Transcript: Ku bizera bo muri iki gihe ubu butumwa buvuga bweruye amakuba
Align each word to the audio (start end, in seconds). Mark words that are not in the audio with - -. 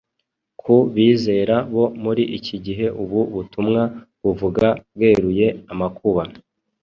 Ku 0.61 0.75
bizera 0.93 1.55
bo 1.73 1.85
muri 2.03 2.23
iki 2.37 2.55
gihe 2.65 2.85
ubu 3.01 3.19
butumwa 3.33 3.81
buvuga 4.23 4.67
bweruye 4.95 5.47
amakuba 5.73 6.23